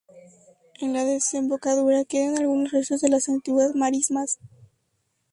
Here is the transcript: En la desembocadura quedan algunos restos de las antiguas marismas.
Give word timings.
En 0.79 0.93
la 0.93 1.05
desembocadura 1.05 2.05
quedan 2.05 2.39
algunos 2.39 2.71
restos 2.71 3.01
de 3.01 3.09
las 3.09 3.29
antiguas 3.29 3.75
marismas. 3.75 4.39